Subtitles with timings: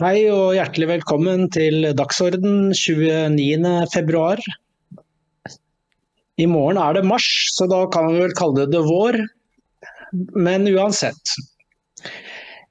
[0.00, 4.38] Hei og hjertelig velkommen til Dagsorden 29.2.
[6.40, 9.18] I morgen er det mars, så da kan vi vel kalle det vår.
[10.40, 11.34] Men uansett.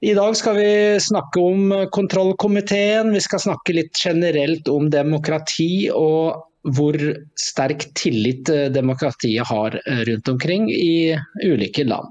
[0.01, 0.73] I dag skal vi
[1.05, 3.13] snakke om kontrollkomiteen.
[3.13, 6.97] Vi skal snakke litt generelt om demokrati og hvor
[7.37, 11.13] sterk tillit demokratiet har rundt omkring i
[11.45, 12.09] ulike land.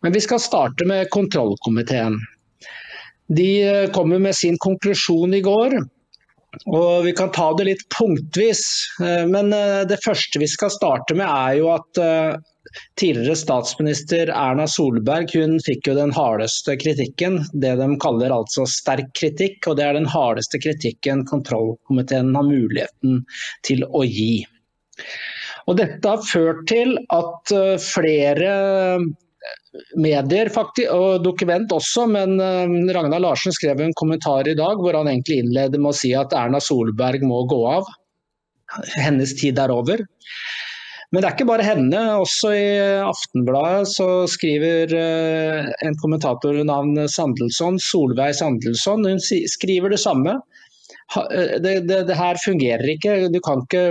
[0.00, 2.22] Men vi skal starte med kontrollkomiteen.
[3.36, 3.50] De
[3.92, 5.76] kom kommer med sin konklusjon i går.
[6.68, 8.62] Og Vi kan ta det litt punktvis.
[9.00, 12.02] Eh, men eh, det første vi skal starte med er jo at
[12.96, 17.40] tidligere statsminister Erna Solberg hun fikk jo den hardeste kritikken.
[17.52, 19.64] Det de kaller altså sterk kritikk.
[19.68, 23.24] Og det er den hardeste kritikken kontrollkomiteen har muligheten
[23.68, 24.44] til å gi.
[25.70, 28.54] Og Dette har ført til at flere
[29.98, 34.98] medier faktisk, og dokument også, men uh, Ragnar Larsen skrev en kommentar i dag hvor
[34.98, 37.88] han egentlig innleder med å si at Erna Solberg må gå av.
[38.96, 40.04] Hennes tid er over.
[41.12, 41.98] Men det er ikke bare henne.
[42.22, 42.68] Også i
[43.04, 50.38] Aftenbladet så skriver uh, en kommentator navn Sandelsson, Solveig Sandelsson, hun skriver det samme.
[51.16, 53.16] Eh, det, det, det, her fungerer ikke.
[53.32, 53.84] Du kan ikke.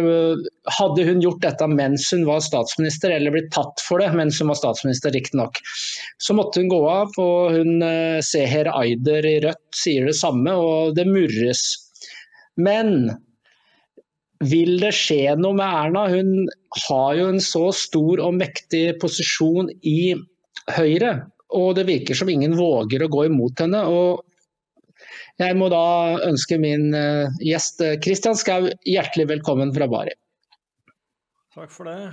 [0.78, 4.52] Hadde hun gjort dette mens hun var statsminister, eller blitt tatt for det mens hun
[4.52, 5.62] var statsminister, riktignok,
[6.22, 7.18] så måtte hun gå av.
[7.22, 11.66] og hun eh, Seher Aider i Rødt sier det samme, og det murres.
[12.62, 13.12] Men
[14.42, 16.08] vil det skje noe med Erna?
[16.10, 16.50] Hun
[16.88, 20.16] har jo en så stor og mektig posisjon i
[20.72, 21.14] Høyre.
[21.58, 23.84] Og det virker som ingen våger å gå imot henne.
[23.86, 24.26] og
[25.42, 25.86] jeg må da
[26.28, 30.16] ønske min eh, gjest Kristian eh, Skau hjertelig velkommen fra Bari.
[31.56, 32.12] Takk for det.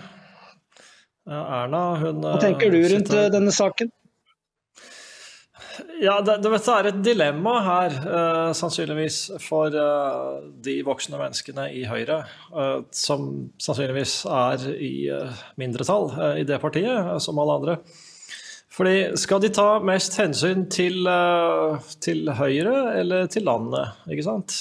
[1.28, 3.28] Erna, hun Hva tenker du rundt sitter...
[3.34, 3.92] denne saken?
[6.02, 11.84] Ja, det, det, er et dilemma her, uh, sannsynligvis, for uh, de voksne menneskene i
[11.86, 13.28] Høyre, uh, som
[13.62, 14.92] sannsynligvis er i
[15.60, 16.10] mindretall
[16.40, 17.76] i det partiet, som alle andre.
[18.72, 24.56] Fordi Skal de ta mest hensyn til, uh, til Høyre eller til landet, ikke sant?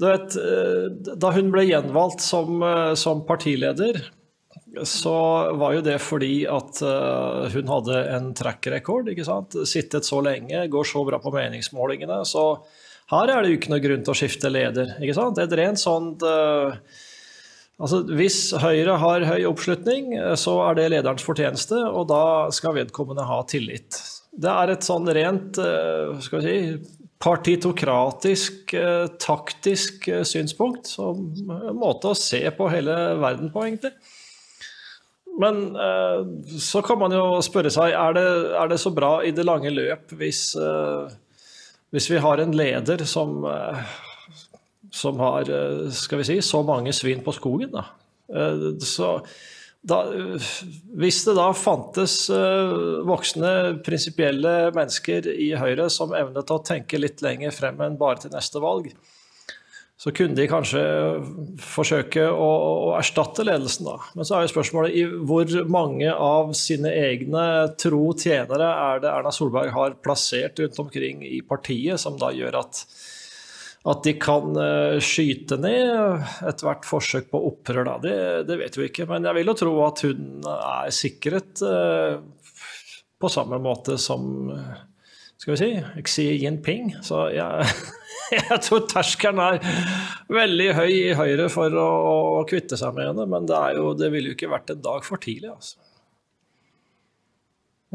[0.00, 4.00] Vet, uh, da hun ble gjenvalgt som, uh, som, partileder,
[4.86, 5.16] så
[5.56, 6.82] var jo det fordi at
[7.54, 9.06] hun hadde en track record.
[9.08, 9.54] ikke sant?
[9.64, 12.18] Sittet så lenge, går så bra på meningsmålingene.
[12.28, 12.42] Så
[13.08, 14.98] her er det jo ikke noe grunn til å skifte leder.
[15.00, 15.40] ikke sant?
[15.40, 16.26] Et rent sånt
[17.76, 22.22] Altså, hvis Høyre har høy oppslutning, så er det lederens fortjeneste, og da
[22.56, 23.98] skal vedkommende ha tillit.
[24.36, 30.88] Det er et sånn rent eh, skal vi si, partitokratisk, eh, taktisk eh, synspunkt.
[30.88, 33.92] Som en måte å se på hele verden på, egentlig.
[35.36, 35.76] Men
[36.64, 39.68] så kan man jo spørre seg er det, er det så bra i det lange
[39.68, 40.54] løp hvis,
[41.92, 43.44] hvis vi har en leder som
[44.96, 47.74] som har eh, skal vi si, så mange svin på skogen.
[47.74, 47.84] Da.
[48.32, 49.18] Eh, så
[49.86, 50.00] da,
[50.98, 53.50] hvis det da fantes eh, voksne,
[53.86, 58.62] prinsipielle mennesker i Høyre som evnet å tenke litt lenger frem enn bare til neste
[58.62, 58.90] valg,
[59.96, 60.80] så kunne de kanskje
[61.62, 62.48] forsøke å,
[62.88, 63.94] å erstatte ledelsen, da.
[64.18, 67.46] Men så er jo spørsmålet i hvor mange av sine egne
[67.80, 72.60] tro tjenere er det Erna Solberg har plassert rundt omkring i partiet, som da gjør
[72.60, 72.82] at
[73.86, 78.16] at de kan uh, skyte ned ethvert forsøk på opprør, da, det,
[78.48, 79.06] det, vet vi ikke.
[79.10, 82.18] Men jeg vil jo tro at hun er sikret uh,
[83.16, 84.26] på samme måte som
[85.36, 86.90] skal vi si, Xi Jinping.
[87.06, 87.66] Så jeg,
[88.38, 89.60] jeg tror terskelen er
[90.32, 91.88] veldig høy i Høyre for å,
[92.40, 93.28] å kvitte seg med henne.
[93.30, 95.52] Men det, jo, det ville jo ikke vært en dag for tidlig.
[95.52, 95.85] altså.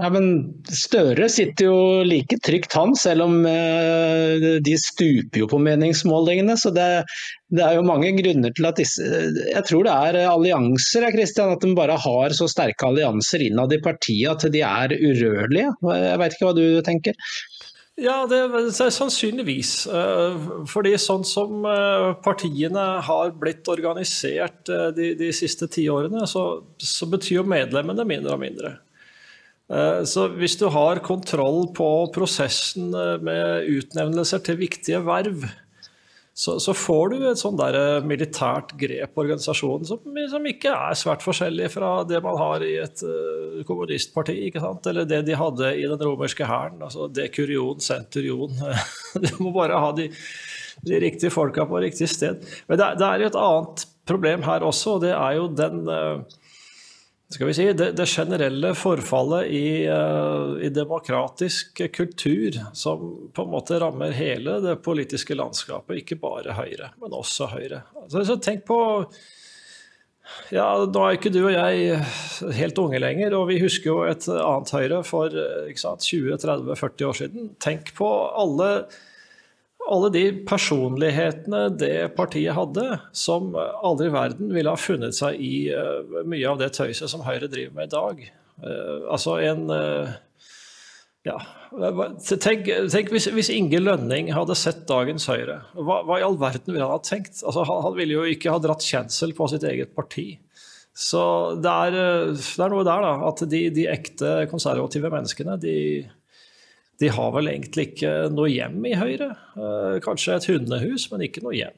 [0.02, 0.30] Ja, men
[0.66, 1.76] Støre sitter jo
[2.08, 6.56] like trygt han, selv om eh, de stuper jo på meningsmålingene.
[6.58, 6.88] Så det,
[7.54, 11.62] det, er jo mange grunner til at disse Jeg tror det er allianser, Christian, at
[11.62, 15.78] de bare har så sterke allianser innad i partiet at de er urørlige.
[15.94, 17.34] Jeg vet ikke hva du tenker?
[18.02, 19.86] Ja, det er sannsynligvis.
[19.86, 26.48] Eh, fordi sånn som eh, partiene har blitt organisert de, de siste ti årene, så,
[26.82, 28.80] så betyr jo medlemmene mindre og mindre.
[29.72, 35.46] Eh, så hvis du har kontroll på prosessen eh, med utnevnelser til viktige verv,
[36.34, 40.02] så, så får du et sånn der eh, militært grep på organisasjonen som,
[40.32, 45.22] som, ikke er svært forskjellig fra det man har i et uh, kommunistparti, eller det
[45.28, 46.80] de hadde i den romerske hæren.
[46.88, 48.56] Altså dekurion, centurion.
[49.24, 50.08] du må bare ha de,
[50.88, 52.44] de riktige folka på riktig sted.
[52.68, 55.84] Men det, det er jo et annet problem her også, og det er jo den
[55.92, 56.41] uh,
[57.32, 63.54] skal vi si, det, det generelle forfallet i, uh, i, demokratisk kultur som på en
[63.54, 67.86] måte rammer hele det politiske landskapet, ikke bare Høyre, men også Høyre.
[68.04, 68.80] Altså, så tenk på
[70.52, 72.02] ja, Nå er ikke du og jeg
[72.56, 75.34] helt unge lenger, og vi husker jo et annet Høyre for
[75.72, 77.50] 20-30-40 år siden.
[77.64, 78.72] Tenk på alle
[79.90, 82.86] alle de personlighetene det partiet hadde,
[83.18, 87.24] som aldri i verden ville ha funnet seg i uh, mye av det tøyset som
[87.26, 88.22] Høyre driver med i dag.
[88.62, 90.12] Uh, altså en uh,
[91.26, 91.36] Ja,
[92.42, 95.60] tenk, tenk hvis, hvis, Inge Lønning hadde sett dagens Høyre.
[95.78, 97.42] Hva, hva, i all verden ville han ha tenkt?
[97.42, 100.34] Altså, han, han, ville jo ikke ha dratt kjensel på sitt eget parti.
[100.98, 101.22] Så
[101.62, 102.00] det er,
[102.36, 103.14] det er noe der, da.
[103.30, 105.78] At de, de ekte konservative menneskene, de
[107.02, 109.32] de har vel egentlig ikke noe hjem i Høyre.
[109.58, 111.78] Eh, kanskje et hundehus, men ikke noe hjem.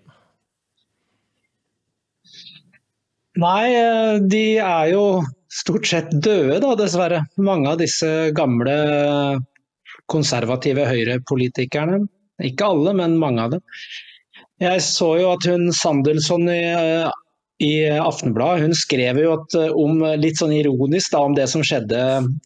[3.40, 5.06] Nei, eh, de er jo
[5.54, 7.24] stort sett døde, da, dessverre.
[7.40, 8.76] Mange av disse gamle
[10.12, 12.04] konservative Høyre-politikerne.
[12.44, 13.64] Ikke alle, men mange av dem.
[14.62, 17.12] Jeg så jo at hun Sandelsson i eh,
[17.64, 18.68] i Aftenbladet.
[18.68, 22.02] Hun skrev jo at, eh, om, eh, litt sånn ironisk da, om det som skjedde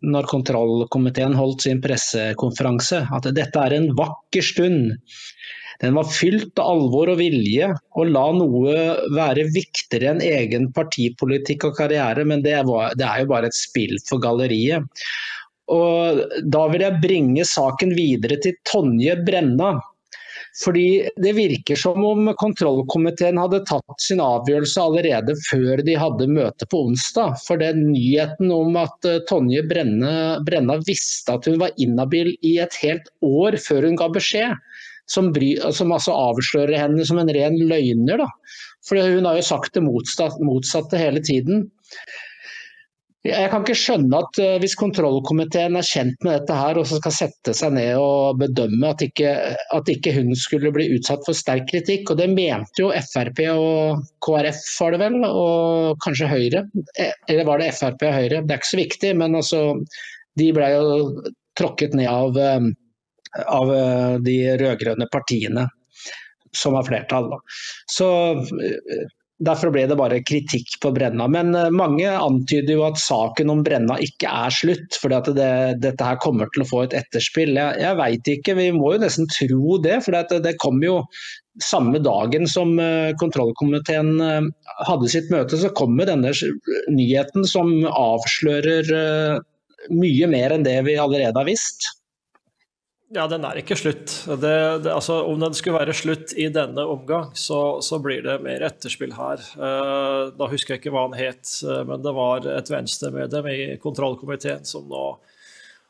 [0.06, 3.08] når kontrollkomiteen holdt sin pressekonferanse.
[3.14, 4.98] At dette er en vakker stund.
[5.82, 8.78] Den var fylt av alvor og vilje, og la noe
[9.14, 13.58] være viktigere enn egen partipolitikk og karriere, men det, var, det er jo bare et
[13.58, 14.86] spill for galleriet.
[15.68, 19.76] Og Da vil jeg bringe saken videre til Tonje Brenna,
[20.64, 26.68] fordi Det virker som om kontrollkomiteen hadde tatt sin avgjørelse allerede før de hadde møte
[26.70, 27.38] på onsdag.
[27.46, 32.58] For den nyheten om at eh, Tonje Brenna, Brenna visste at hun var inhabil i
[32.64, 34.58] et helt år før hun ga beskjed,
[35.08, 38.26] som, bry, som altså avslører henne som en ren løgner.
[38.88, 41.68] For hun har jo sagt det motsatte hele tiden.
[43.28, 47.00] Jeg kan ikke skjønne at uh, hvis kontrollkomiteen er kjent med dette her, og så
[47.02, 49.34] skal sette seg ned og bedømme at ikke,
[49.76, 52.14] at ikke hun skulle bli utsatt for sterk kritikk.
[52.14, 56.66] Og det mente jo Frp og KrF var det vel, og kanskje Høyre.
[56.98, 58.44] Eh, eller var det Frp og Høyre?
[58.44, 59.64] Det er ikke så viktig, men altså,
[60.40, 60.86] de ble jo
[61.60, 63.74] tråkket ned av, uh, av
[64.24, 65.68] de rød-grønne partiene
[66.56, 67.32] som har flertall.
[67.92, 68.08] Så
[69.38, 71.28] Derfor ble det bare kritikk på Brenna.
[71.30, 75.50] Men eh, mange antyder jo at saken om Brenna ikke er slutt, at det,
[75.84, 77.54] dette her kommer til å få et etterspill.
[77.60, 80.00] Jeg, jeg veit ikke, vi må jo nesten tro det.
[80.06, 81.04] For det, det kom jo
[81.62, 84.50] samme dagen som eh, kontrollkomiteen eh,
[84.90, 86.34] hadde sitt møte, så kommer denne
[86.90, 88.90] nyheten som avslører
[89.94, 91.86] mye mer enn det vi allerede har visst.
[93.16, 94.12] Ja, den er ikke slutt.
[94.28, 98.36] Det, det, altså, om den skulle være slutt i denne omgang, så, så blir det
[98.44, 99.44] mer etterspill her.
[99.56, 103.60] Uh, da husker jeg ikke hva han het, uh, men det var et venstremedlem i
[103.84, 105.06] kontrollkomiteen som nå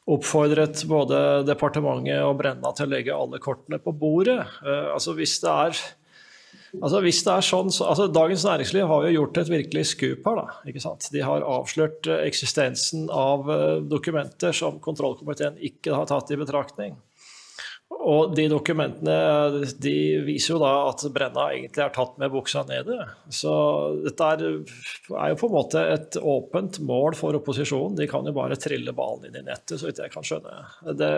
[0.07, 4.43] oppfordret både departementet og Brenna til å legge alle kortene på bordet.
[4.61, 5.87] Uh, altså hvis det er
[6.77, 10.25] Altså hvis det er sånn, så, altså Dagens Næringsliv har jo gjort et virkelig skup
[10.27, 10.41] her.
[10.41, 11.07] da, ikke sant?
[11.13, 13.47] De har avslørt eksistensen av
[13.87, 16.97] dokumenter som kontrollkomiteen ikke har tatt i betraktning.
[17.98, 19.96] Og de dokumentene de
[20.27, 23.00] viser jo da at Brenna egentlig er tatt med buksa nede.
[23.34, 23.54] Så
[24.04, 24.44] dette er,
[25.16, 27.98] er, jo på en måte et åpent mål for opposisjonen.
[27.98, 30.62] De kan jo bare trille ballen inn i nettet, så vidt jeg kan skjønne.
[31.00, 31.12] Det,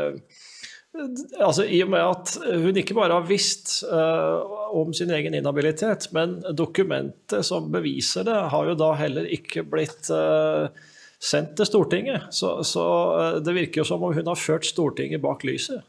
[1.38, 2.34] altså I og med at
[2.64, 4.40] hun ikke bare har visst uh,
[4.80, 10.10] om sin egen inhabilitet, men dokumentet som beviser det, har jo da heller ikke blitt
[10.16, 10.72] uh,
[11.20, 12.32] sendt til Stortinget.
[12.34, 15.84] Så, så uh, det virker jo som om hun har ført Stortinget bak lyset.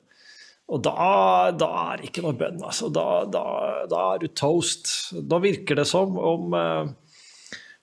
[0.70, 2.60] Og da, da, er det ikke noe bønn.
[2.62, 2.90] Altså.
[2.94, 3.44] Da, da,
[3.90, 5.10] da, er du toast.
[5.26, 6.92] Da virker det som om, eh,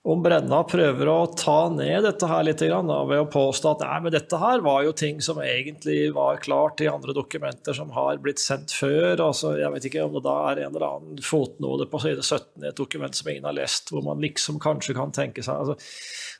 [0.08, 3.98] om Brenna prøver å ta ned dette her litt da, ved å påstå at nei,
[4.06, 8.20] men dette her var jo ting som egentlig var klart i andre dokumenter som har
[8.24, 9.20] blitt sendt før.
[9.20, 12.64] Altså, jeg vet ikke om det da er en eller annen fotnode på side 17
[12.64, 15.76] i et dokument som ingen har lest, hvor man liksom kanskje kan tenke seg altså,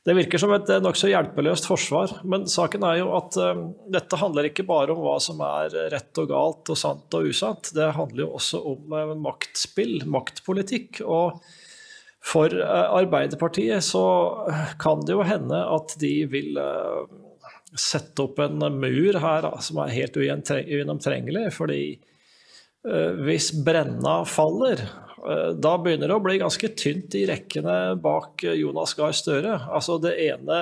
[0.08, 4.48] det virker som et nokså hjelpeløst forsvar, men saken er jo at um, dette handler
[4.48, 7.74] ikke bare om hva som er rett og galt og sant og usant.
[7.76, 11.02] Det handler jo også om uh, maktspill, maktpolitikk.
[11.04, 11.42] Og
[12.24, 14.04] for uh, Arbeiderpartiet så
[14.80, 17.06] kan det jo hende at de vil uh,
[17.78, 21.50] sette opp en mur her som er helt ugjennomtrengelig.
[21.54, 21.82] fordi
[22.88, 24.80] hvis Brenna faller,
[25.26, 29.56] Eh, da begynner det å bli ganske tynt i rekkene bak eh, Jonas Gahr Støre.
[29.74, 30.58] Altså det ene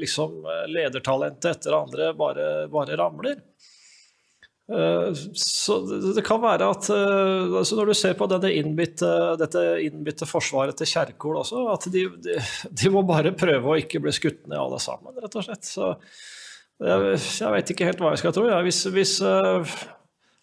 [0.00, 3.40] liksom, ledertalentet etter det andre bare, bare ramler.
[4.70, 5.76] Eh, så
[6.14, 9.08] det kan være at eh, altså Når du ser på dette innbitte,
[9.40, 12.36] dette innbitte forsvaret til Kjerkol også, at de, de,
[12.70, 15.66] de, må bare prøve å ikke bli skutt ned alle sammen, rett og slett.
[15.66, 15.90] Så
[16.80, 18.46] jeg, jeg vet ikke helt hva jeg skal tro.
[18.46, 18.60] Ja.
[18.64, 19.74] Hvis, hvis uh,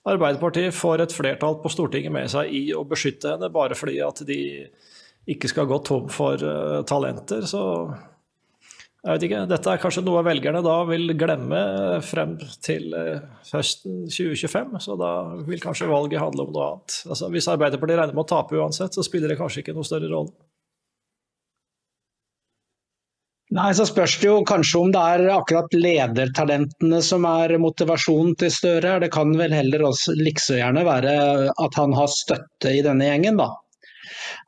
[0.08, 4.22] Arbeiderpartiet får et flertall på Stortinget med seg i å beskytte henne bare fordi at
[4.28, 4.42] de
[5.28, 6.40] ikke skal gå tom for
[6.88, 7.64] talenter, så
[9.06, 11.60] jeg vet ikke, Dette er kanskje noe velgerne da vil glemme
[12.04, 12.34] frem
[12.66, 13.22] til eh,
[13.54, 14.74] høsten 2025.
[14.84, 15.12] Så da
[15.48, 16.98] vil kanskje valget handle om noe annet.
[17.06, 20.10] Altså, hvis Arbeiderpartiet regner med å tape uansett, så spiller det kanskje ikke noe større
[20.12, 20.34] rolle.
[23.56, 28.52] Nei, så spørs det jo kanskje om det er akkurat ledertalentene som er motivasjonen til
[28.52, 28.98] Støre.
[29.06, 31.14] Det kan vel heller også likså gjerne være
[31.54, 33.54] at han har støtte i denne gjengen, da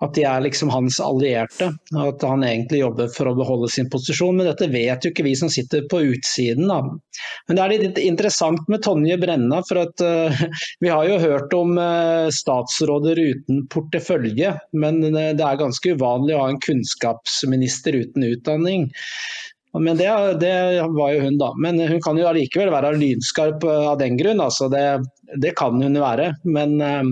[0.04, 1.72] at de er liksom hans allierte.
[1.98, 4.38] At han egentlig jobber for å beholde sin posisjon.
[4.40, 6.70] Men dette vet jo ikke vi som sitter på utsiden.
[6.70, 6.82] Da.
[7.48, 10.44] Men det er litt interessant med Tonje Brenna, for at uh,
[10.84, 14.56] vi har jo hørt om uh, statsråder uten portefølje.
[14.80, 18.90] Men uh, det er ganske uvanlig å ha en kunnskapsminister uten utdanning.
[19.78, 20.10] Men det,
[20.42, 20.54] det,
[20.96, 21.52] var jo hun, da.
[21.62, 24.42] Men hun kan jo allikevel være lynskarp av den grunn.
[24.42, 24.86] Altså det,
[25.38, 26.32] det, kan hun være.
[26.50, 27.12] Men um,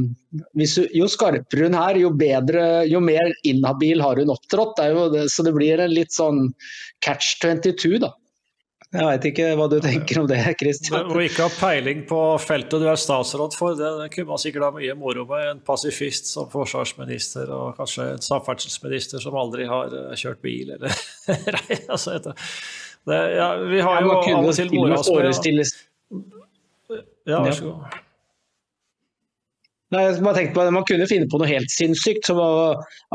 [0.58, 4.82] hvis, jo skarpere hun er, jo, bedre, jo mer inhabil har hun opptrådt.
[4.82, 6.48] Det så det blir en litt sånn
[7.06, 8.16] catch 22, da.
[8.96, 11.10] Jeg veit ikke hva du tenker om det, Kristian.
[11.12, 14.70] Å ikke ha peiling på feltet du er statsråd for, det, det kunne man sikkert
[14.70, 15.44] ha mye moro med.
[15.52, 20.96] En pasifist som forsvarsminister, og kanskje en samferdselsminister som aldri har eh, kjørt bil, eller
[21.94, 25.76] altså det, ja, Vi har jo av og til mora oss med
[27.28, 28.04] Ja, vær så god.
[29.94, 32.48] Nei, jeg bare tenkte på at Man kunne finne på noe helt sinnssykt, som å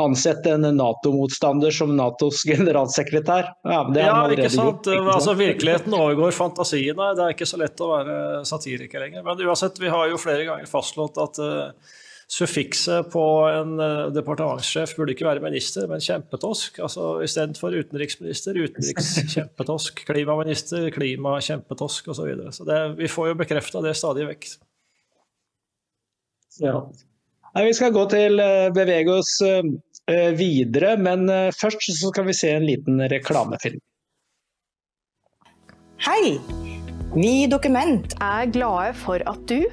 [0.00, 3.50] ansette en Nato-motstander som Natos generalsekretær.
[3.69, 4.88] Ja, ja ikke sant.
[4.88, 7.12] Altså, virkeligheten overgår fantasiene.
[7.19, 8.14] Det er ikke så lett å være
[8.49, 9.26] satiriker lenger.
[9.26, 11.93] Men uansett, vi har jo flere ganger fastslått at uh,
[12.33, 16.81] suffikset på en uh, departementssjef burde ikke være minister, men kjempetosk.
[16.88, 20.07] Altså Istedenfor utenriksminister, utenrikskjempetosk.
[20.09, 22.17] Klimaminister, klimakjempetosk osv.
[22.17, 22.57] Så, videre.
[22.57, 24.55] så det, vi får jo bekrefta det stadig vekk.
[26.61, 26.76] Ja.
[27.54, 29.62] Nei, vi skal gå til uh, bevege oss uh,
[30.37, 33.80] videre, men først så skal vi se en liten reklamefilm.
[36.02, 36.37] Hei!
[37.12, 39.68] Vi i Dokument er glade for at du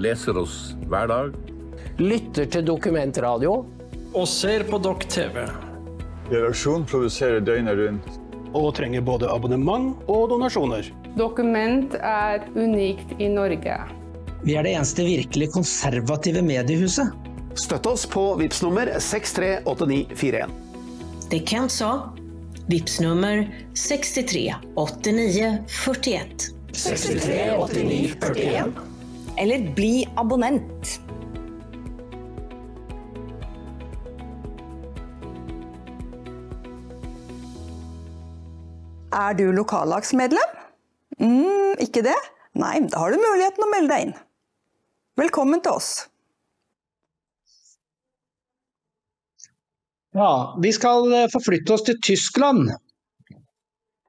[0.00, 1.34] Leser oss hver dag.
[2.00, 3.52] Lytter til dokumentradio.
[4.16, 5.44] Og ser på Dokk TV.
[6.30, 8.08] Redaksjonen produserer døgnet rundt.
[8.56, 10.88] Og trenger både abonnement og donasjoner.
[11.18, 13.76] Dokument er unikt i Norge.
[14.40, 17.12] Vi er det eneste virkelig konservative mediehuset.
[17.60, 20.48] Støtt oss på VIPS nummer 638941.
[21.30, 21.90] Det Kent sa.
[22.70, 23.42] VIPS nummer
[23.76, 26.48] 638941.
[26.72, 28.72] 638941.
[29.36, 31.00] Eller bli abonnent.
[39.20, 40.50] Er du lokallagsmedlem?
[41.20, 42.16] Mm, ikke det?
[42.56, 44.16] Nei, da har du muligheten å melde deg inn.
[45.20, 46.06] Velkommen til oss.
[50.16, 52.70] Ja, vi skal eh, forflytte oss til Tyskland.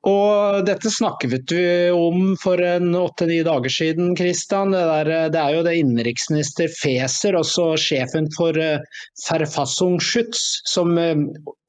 [0.08, 4.72] Og dette snakket vi om for en åtte-ni dager siden, Kristian.
[4.74, 8.80] Det, eh, det, er jo det innenriksminister Feser, også sjefen for uh,
[9.28, 10.40] Verfassungsschutz,
[10.72, 10.88] som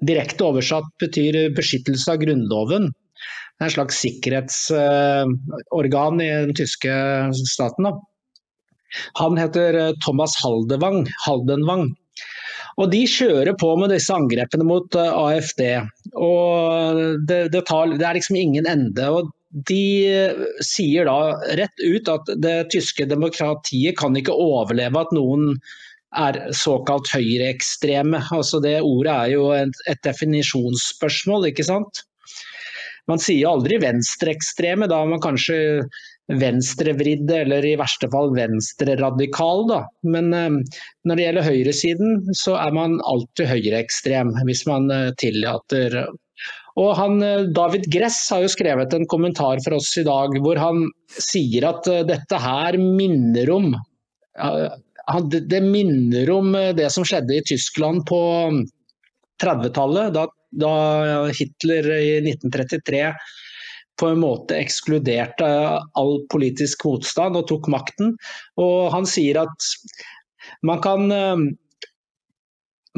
[0.06, 2.84] direkte oversatt betyr beskyttelse av Grunnloven.
[2.92, 6.92] Det er en slags sikkerhetsorgan i den tyske
[7.42, 7.84] staten.
[7.90, 7.92] Da.
[9.20, 11.90] Han heter eh, Thomas Haldevang, Haldenvang.
[12.80, 15.62] Og De kjører på med disse angrepene mot eh, AFD.
[16.16, 19.08] og Det, det, tar, det er liksom ingen ende.
[19.08, 19.32] og
[19.68, 25.56] De eh, sier da rett ut at det tyske demokratiet kan ikke overleve at noen
[26.12, 28.20] er såkalt høyreekstreme.
[28.36, 32.04] Altså det ordet er jo et, et definisjonsspørsmål, ikke sant.
[33.10, 35.56] Man sier aldri venstreekstreme, da man kanskje
[36.30, 39.66] venstrevridde eller i verste fall venstreradikal.
[39.68, 39.80] Da.
[40.06, 40.50] Men eh,
[41.08, 46.04] når det gjelder høyresiden, så er man alltid høyreekstrem, hvis man eh, tillater
[46.80, 50.60] og han, eh, David Gress har jo skrevet en kommentar for oss i dag hvor
[50.60, 53.74] han sier at dette her minner om
[55.28, 58.20] Det minner om det som skjedde i Tyskland på
[59.42, 60.72] 30-tallet, da,
[61.34, 63.02] Hitler i 1933
[64.00, 65.48] på en måte ekskluderte
[65.98, 68.14] all politisk motstand og tok makten.
[68.60, 69.72] Og han sier at
[70.66, 71.42] man kan, eh,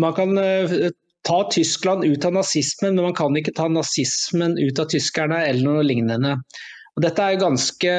[0.01, 0.93] man kan eh,
[1.25, 5.65] ta Tyskland ut av nazismen, men man kan ikke ta nazismen ut av tyskerne eller
[5.65, 6.37] noe lignende.
[6.95, 7.93] Og dette er ganske,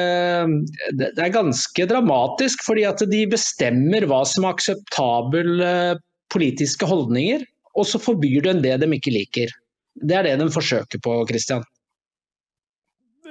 [0.96, 5.72] det er ganske dramatisk, fordi at de bestemmer hva som er akseptable
[6.32, 7.44] politiske holdninger,
[7.76, 9.52] og så forbyr de det de ikke liker.
[10.00, 11.64] Det er det de forsøker på, Christian.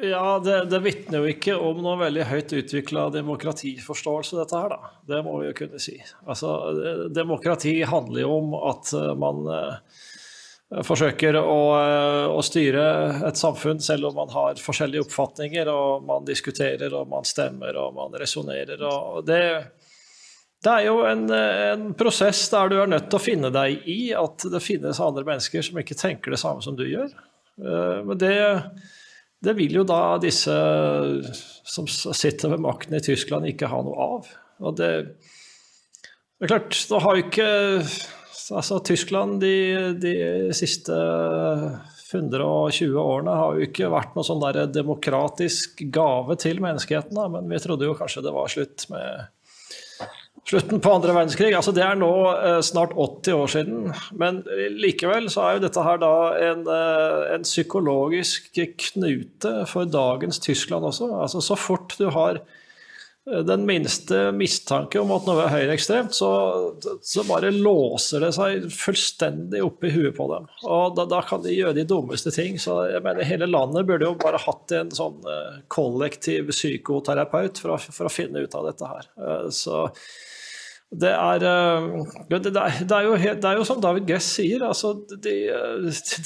[0.04, 4.92] Ja, det, det vitner jo ikke om noe veldig høyt utvikla demokratiforståelse, dette her, da.
[5.08, 5.96] Det må vi jo kunne si.
[6.28, 6.52] Altså,
[7.16, 10.04] demokrati handler jo om at man eh,
[10.84, 12.84] forsøker å, eh, å, styre
[13.30, 17.96] et samfunn selv om man har forskjellige oppfatninger, og man diskuterer og man stemmer og
[17.96, 18.84] man resonnerer.
[19.28, 19.42] Det,
[20.66, 24.00] det er jo en, en, prosess der du er nødt til å finne deg i
[24.18, 27.16] at det finnes andre mennesker som ikke tenker det samme som du gjør.
[27.64, 28.36] Eh, men det
[29.46, 30.56] det vil jo da disse
[31.66, 34.30] som sitter ved makten i Tyskland, ikke ha noe av.
[34.66, 34.92] Og det,
[36.38, 37.50] det er klart, da har jo ikke
[38.56, 39.56] altså Tyskland de,
[39.98, 40.16] de
[40.56, 40.96] siste
[42.16, 47.50] 120 årene har jo ikke vært noe sånn der demokratisk gave til menneskeheten, da, men
[47.50, 49.26] vi trodde jo kanskje det var slutt med
[50.50, 51.54] slutten på andre verdenskrig.
[51.58, 53.88] Altså, det er nå eh, snart 80 år siden.
[54.18, 54.44] Men
[54.78, 56.18] likevel så er jo dette her da
[56.52, 58.52] en, eh, en, psykologisk
[58.90, 61.10] knute for dagens Tyskland også.
[61.18, 66.30] Altså, så fort du har eh, den minste mistanke om at noe er høyreekstremt, så,
[67.02, 70.46] så bare låser det seg fullstendig opp i huet på dem.
[70.62, 72.62] Og da, da, kan de gjøre de dummeste ting.
[72.62, 75.26] Så jeg mener hele landet burde jo bare hatt en sånn
[75.74, 79.12] kollektiv psykoterapeut for å, for å finne ut av dette her.
[79.50, 79.88] Så
[81.02, 81.86] det eh,
[82.30, 85.36] det, er, det, er jo, det er, jo, som David Gress sier, altså de,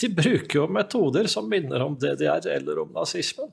[0.01, 3.51] de, bruker jo metoder som minner om DDR eller om nazismen.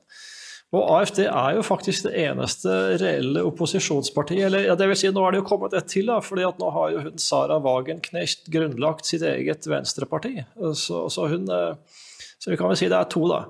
[0.75, 4.49] Og AFD er jo faktisk det eneste reelle opposisjonspartiet.
[4.49, 6.59] eller ja, det vil si, Nå er det jo kommet et til, da, fordi at
[6.59, 10.41] nå har jo hun Sara Wagenknecht grunnlagt sitt eget venstreparti.
[10.75, 12.03] Så, så, hun, eh,
[12.35, 13.45] så vi kan vel si det er to, da.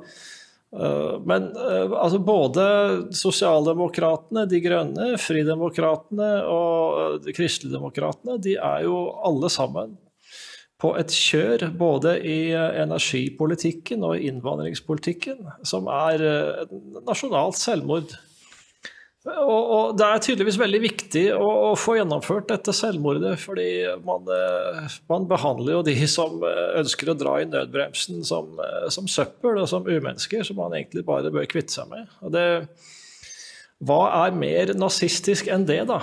[0.75, 2.63] Eh, men eh, altså både
[3.15, 9.95] Sosialdemokratene, De Grønne, Fridemokratene og eh, de Kristeligdemokratene de er jo alle sammen
[10.77, 16.21] på et kjør både i energipolitikken og innvandringspolitikken som er
[17.07, 18.13] nasjonalt selvmord.
[19.27, 23.69] Og, og, Det er tydeligvis veldig viktig å, å, få gjennomført dette selvmordet, fordi
[24.05, 28.87] man, eh, man, behandler jo de som eh, ønsker å dra i nødbremsen som, eh,
[28.93, 32.07] som, søppel og som umennesker, som man egentlig bare bør kvitte seg med.
[32.23, 32.45] Og det,
[33.87, 35.99] hva er mer nazistisk enn det, da?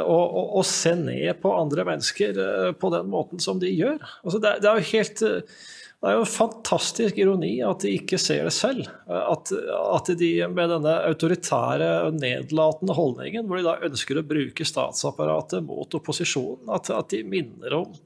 [0.00, 2.38] Å, å, å se ned på andre mennesker
[2.80, 3.98] på den måten som de gjør?
[4.22, 5.26] Altså det, det er jo helt
[5.98, 8.86] det er jo en fantastisk ironi at de ikke ser det selv.
[9.10, 15.66] At, at de med denne autoritære nedlatende holdningen, hvor de da ønsker å bruke statsapparatet
[15.66, 17.96] mot opposisjonen, at, at de minner om,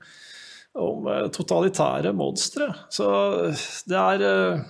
[0.81, 2.71] om eh, totalitære monstre.
[2.89, 3.11] Så
[3.93, 4.65] det er eh,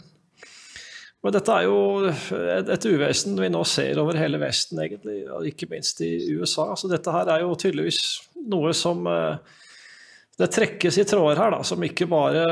[1.23, 1.79] men dette er jo
[2.11, 5.21] et, et, uvesen vi nå ser over hele Vesten, egentlig,
[5.53, 6.73] ikke minst i USA.
[6.75, 8.01] Så dette her er jo tydeligvis
[8.51, 9.39] noe som uh,
[10.41, 12.45] det trekkes i tråder her, da, som ikke bare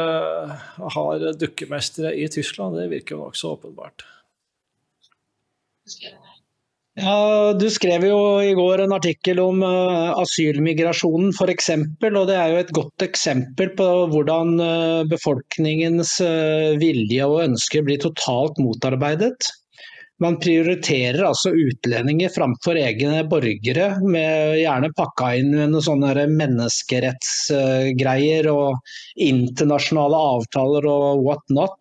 [0.97, 2.77] har dukkemestere i Tyskland.
[2.77, 4.05] Det virker jo nokså åpenbart.
[7.01, 11.71] Ja, Du skrev jo i går en artikkel om uh, asylmigrasjonen f.eks.
[12.11, 17.87] Og det er jo et godt eksempel på hvordan uh, befolkningens uh, vilje og ønsker
[17.87, 19.53] blir totalt motarbeidet.
[20.21, 28.49] Man prioriterer altså utlendinger framfor egne borgere, med gjerne pakka inn med noen sånne menneskerettsgreier
[28.53, 28.77] og
[29.17, 31.81] internasjonale avtaler og what not.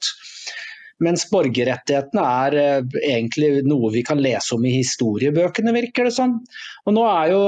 [1.05, 6.39] Mens borgerrettighetene er eh, egentlig noe vi kan lese om i historiebøkene, virker det som.
[6.87, 7.43] Og nå er jo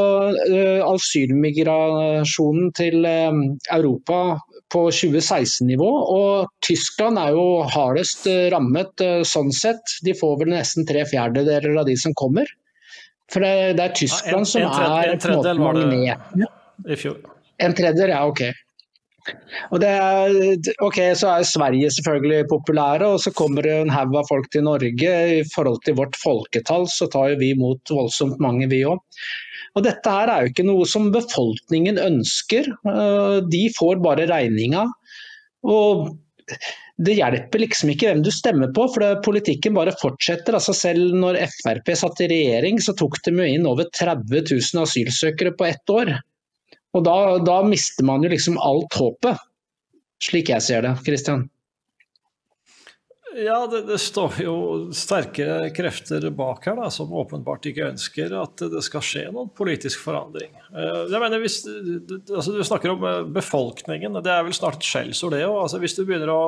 [0.54, 3.42] uh, asylmigrasjonen til uh,
[3.76, 4.22] Europa
[4.72, 5.90] på 2016-nivå.
[6.16, 10.00] Og Tyskland er jo hardest eh, rammet eh, sånn sett.
[10.06, 12.50] De får vel nesten tre fjerdedeler av de som kommer.
[13.32, 16.96] For det, det er Tyskland ja, en, som en tredje, er en tredjedel var det
[16.96, 17.20] i fjor.
[17.62, 18.42] En tredjedel, ja ok.
[19.82, 20.34] Er,
[20.82, 24.66] ok, Så er Sverige selvfølgelig populære, og så kommer det en haug av folk til
[24.68, 25.14] Norge.
[25.42, 29.02] I forhold til vårt folketall så tar vi imot voldsomt mange, vi òg.
[29.78, 32.68] Og Dette her er jo ikke noe som befolkningen ønsker.
[32.92, 34.88] Eh, de får bare regninga.
[35.72, 36.10] Og
[37.02, 40.58] det hjelper liksom ikke hvem du stemmer på, for politikken bare fortsetter.
[40.58, 45.56] Altså selv når Frp satt i regjering, så tok de inn over 30 000 asylsøkere
[45.58, 46.14] på ett år.
[46.91, 49.39] Og da, da mister man jo liksom alt håpet,
[50.21, 50.95] slik jeg ser det.
[51.06, 51.47] Kristian?
[53.36, 54.54] Ja, det, det, står jo
[54.95, 60.01] sterke krefter bak her da, som åpenbart ikke ønsker at det skal skje noen politisk
[60.04, 60.51] forandring.
[60.51, 61.62] Eh, jeg mener, hvis,
[62.27, 64.19] altså, Du snakker om eh, befolkningen.
[64.19, 65.62] Det er vel snart et skjellsord, det òg.
[65.63, 66.41] Altså, hvis du begynner å,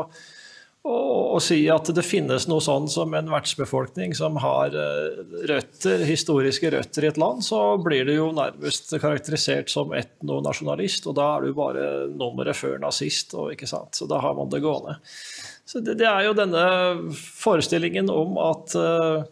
[0.83, 6.71] å si at det finnes noe sånn som en vertsbefolkning som har eh, røtter, historiske
[6.73, 11.47] røtter i et land, så blir det jo nærmest karakterisert som etnonasjonalist, og da er
[11.47, 13.95] du bare nummeret før nazist, og ikke sant.
[13.95, 14.97] Så da har man det gående.
[15.65, 16.65] Så det, det er jo denne
[17.15, 19.23] forestillingen om at uh,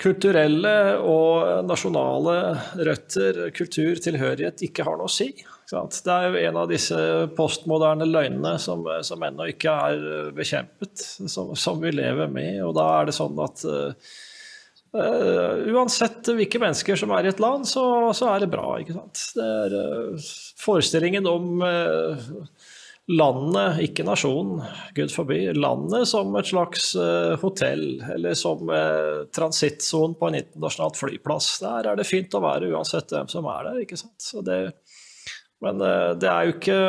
[0.00, 2.36] kulturelle og nasjonale
[2.84, 5.32] røtter, kultur, tilhørighet, ikke har noe å si.
[5.70, 6.98] Det er jo en av disse
[7.36, 11.00] postmoderne løgnene som, som ennå ikke er eh, bekjempet,
[11.30, 12.60] som, som, vi lever med.
[12.66, 14.12] Og da er det sånn at uh,
[15.72, 17.84] uansett hvilke mennesker som er i et land, så,
[18.16, 18.76] så er det bra.
[18.80, 19.24] ikke sant?
[19.38, 22.28] Det er uh, forestillingen om uh,
[23.16, 24.60] landet, ikke nasjonen,
[24.96, 26.94] gud forby, landet som et slags
[27.42, 28.64] hotell eller som
[29.36, 31.50] transittsone på en internasjonal flyplass.
[31.60, 33.82] Der er det fint å være uansett hvem som er der.
[33.84, 34.16] ikke sant?
[34.24, 34.56] Så det
[35.64, 36.80] men eh, det er jo ikke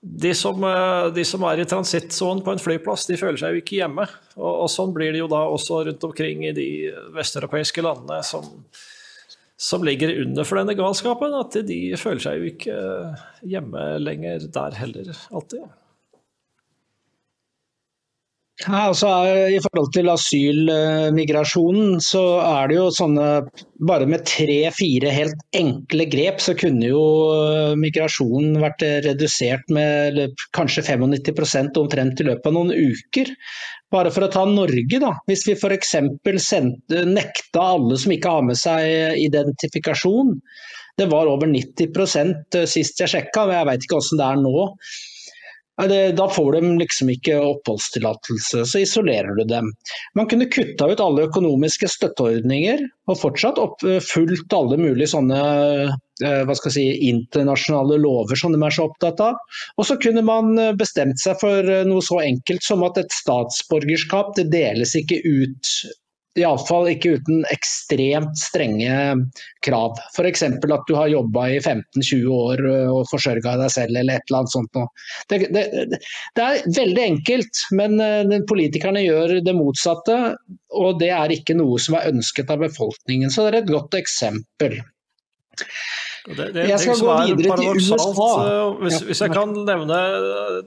[0.00, 3.64] de som, eh, de som er i transittsonen på en flyplass, de føler seg jo
[3.64, 4.06] ikke hjemme.
[4.36, 6.68] Og, og, sånn blir det jo da også rundt omkring i de
[7.16, 8.48] vesteuropeiske landene som,
[9.60, 11.36] som ligger under for denne galskapen.
[11.36, 12.80] At de føler seg jo ikke
[13.44, 15.68] hjemme lenger der heller, alltid.
[18.66, 19.08] Ja, altså,
[19.48, 23.28] I forhold til asylmigrasjonen, så er det jo sånne
[23.88, 27.00] Bare med tre-fire helt enkle grep, så kunne jo
[27.32, 30.18] eh, migrasjonen vært redusert med
[30.52, 33.32] kanskje 95% omtrent i løpet av noen uker.
[33.90, 35.14] Bare for å ta Norge, da.
[35.30, 35.94] Hvis vi f.eks.
[37.08, 40.36] nekta alle som ikke har med seg identifikasjon.
[41.00, 44.66] Det var over 90% sist jeg sjekka, men jeg vet ikke hvordan det er nå.
[45.88, 49.70] Da får de liksom ikke oppholdstillatelse, så isolerer du dem.
[50.18, 56.42] Man kunne kutta ut alle økonomiske støtteordninger og fortsatt opp, fulgt alle mulige sånne eh,
[56.44, 59.40] hva skal jeg si, internasjonale lover som de er så opptatt av.
[59.80, 64.50] Og så kunne man bestemt seg for noe så enkelt som at et statsborgerskap det
[64.52, 65.74] deles ikke ut
[66.38, 68.92] Iallfall ikke uten ekstremt strenge
[69.66, 69.98] krav.
[70.14, 70.44] F.eks.
[70.46, 72.62] at du har jobba i 15-20 år
[72.92, 74.80] og forsørga deg selv eller et eller annet sånt.
[75.32, 75.64] Det, det,
[76.38, 80.20] det, er veldig enkelt, men politikerne gjør det motsatte.
[80.78, 83.32] Og det er ikke noe som er ønsket av befolkningen.
[83.34, 84.78] Så det er et godt eksempel.
[86.30, 88.28] Det, det, jeg skal gå videre til USA.
[88.84, 89.98] Hvis, hvis jeg kan nevne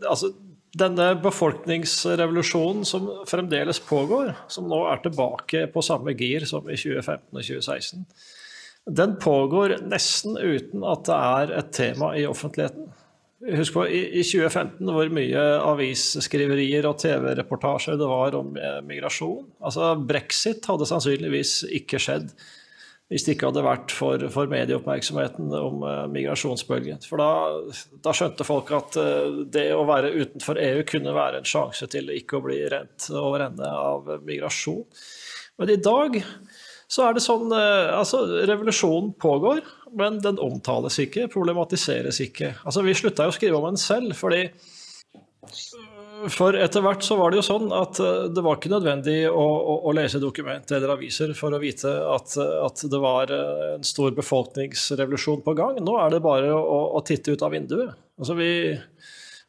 [0.10, 0.34] altså,
[0.78, 7.28] denne befolkningsrevolusjonen som fremdeles pågår, som nå er tilbake på samme gir som i 2015
[7.30, 8.08] og 2016,
[8.84, 12.90] den pågår nesten uten at det er et tema i offentligheten.
[13.44, 19.50] Husk på i 2015 hvor mye avisskriverier og TV-reportasjer det var om eh, migrasjon.
[19.64, 22.30] Altså Brexit hadde sannsynligvis ikke skjedd
[23.12, 27.04] hvis det ikke hadde vært for, for medieoppmerksomheten om uh, migrasjonsbølgen.
[27.06, 27.30] For da,
[28.06, 32.10] da, skjønte folk at uh, det å være utenfor EU kunne være en sjanse til
[32.16, 34.86] ikke å bli rent over ende av migrasjon.
[35.62, 36.18] Men i dag
[36.94, 39.62] så er det sånn uh, Altså, revolusjonen pågår,
[40.00, 42.56] men den omtales ikke, problematiseres ikke.
[42.64, 44.48] Altså, vi slutta jo å skrive om den selv, fordi
[46.32, 49.44] for etter hvert så var det jo sånn at eh, det var ikke nødvendig å,
[49.44, 53.86] å, å lese dokument eller aviser for å vite at, at, det var eh, en
[53.88, 55.82] stor befolkningsrevolusjon på gang.
[55.84, 57.94] Nå er det bare å, å titte ut av vinduet.
[58.20, 58.50] Altså vi,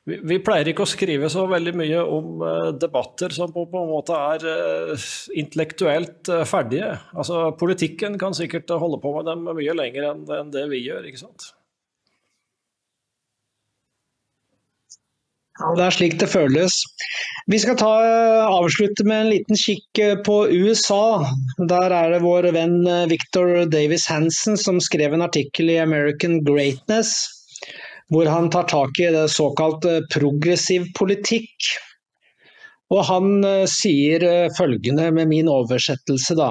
[0.08, 3.82] vi, vi, pleier ikke å skrive så veldig mye om uh, debatter som på, på,
[3.82, 4.94] en måte er
[5.36, 6.94] intellektuelt ferdige.
[7.12, 11.06] Altså Politikken kan sikkert holde på med dem mye lenger enn, enn det vi gjør.
[11.10, 11.52] ikke sant?
[15.54, 16.80] Det er slik det føles.
[17.46, 17.90] Vi skal ta,
[18.50, 21.22] avslutte med en liten kikk eh, på USA.
[21.70, 26.40] Der er det vår venn eh, Victor Davis Hansen som skrev en artikkel i American
[26.46, 27.14] Greatness,
[28.10, 31.70] hvor han tar tak i det såkalt eh, progressiv politikk.
[32.90, 36.50] Og han sier følgende med min oversettelse, da.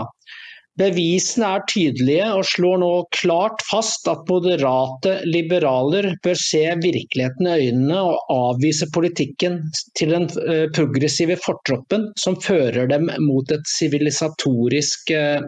[0.82, 7.68] Bevisene er tydelige og slår nå klart fast at moderate liberaler bør se virkeligheten i
[7.68, 9.60] øynene og avvise politikken
[10.00, 15.46] til den eh, progressive fortroppen som fører dem mot et sivilisatorisk eh,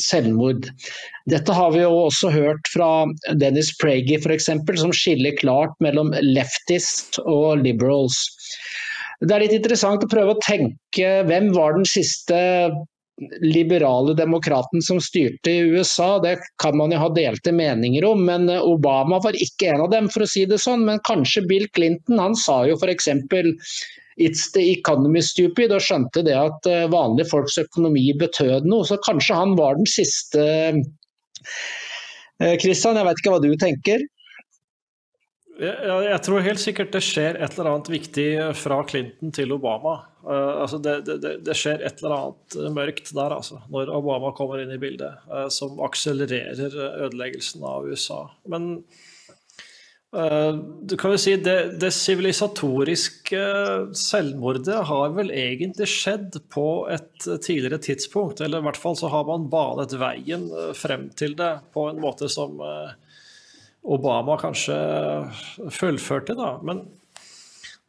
[0.00, 0.70] selvmord.
[1.28, 2.88] Dette har vi jo også hørt fra
[3.42, 4.48] Dennis Pragy f.eks.,
[4.80, 8.24] som skiller klart mellom leftist og liberals.
[9.20, 12.40] Det er litt interessant å prøve å tenke hvem var den siste
[13.40, 18.24] liberale demokraten som styrte i USA, det kan man jo ha delte meninger om.
[18.24, 20.84] Men eh, Obama var ikke en av dem, for å si det sånn.
[20.88, 22.20] Men kanskje Bill Clinton.
[22.22, 23.10] Han sa jo f.eks.
[24.20, 28.86] It's the economy stupid, og skjønte det at eh, vanlige folks økonomi betød noe.
[28.88, 30.42] Så kanskje han var den siste.
[32.38, 34.08] Kristian, eh, jeg vet ikke hva du tenker?
[35.62, 40.00] Jeg, tror helt sikkert det skjer et eller annet viktig fra Clinton til Obama.
[40.22, 44.60] Uh, altså det, det, det, skjer et eller annet mørkt der, altså, når Obama kommer
[44.62, 46.76] inn i bildet, uh, som akselererer
[47.08, 48.20] ødeleggelsen av USA.
[48.46, 48.68] Men
[50.14, 50.54] uh,
[50.86, 53.42] du kan jo si det sivilisatoriske
[53.98, 58.44] selvmordet har vel egentlig skjedd på et tidligere tidspunkt.
[58.46, 60.46] Eller i hvert fall så har man banet veien
[60.78, 62.62] frem til det på en måte som
[63.82, 64.78] Obama kanskje
[65.74, 66.54] fullførte, da.
[66.62, 66.86] Men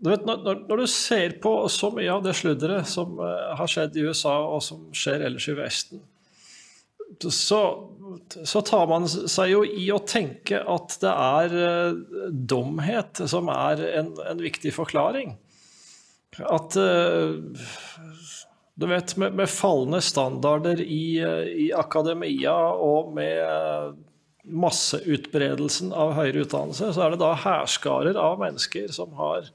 [0.02, 3.70] du vet, når, når, du ser på så mye av det sludderet som uh, har
[3.72, 6.04] skjedd i USA, og som skjer ellers i Vesten,
[7.30, 7.60] så,
[8.44, 13.84] så, tar man seg jo i å tenke at det er uh, dumhet som er
[13.94, 15.36] en, en, viktig forklaring.
[16.42, 17.38] At uh,
[18.74, 21.22] du vet, med, med fallende standarder i,
[21.68, 24.02] i akademia og med
[24.44, 29.48] masseutbredelsen av høyere utdannelse, så er det da hærskarer av mennesker som har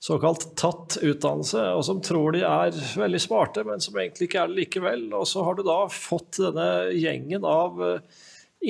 [0.00, 4.50] såkalt tatt utdannelse, og som tror de er veldig smarte, men som egentlig ikke er
[4.50, 5.06] det likevel.
[5.16, 8.20] Og så har du da fått denne gjengen av eh,